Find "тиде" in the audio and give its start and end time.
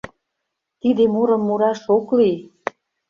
0.81-1.03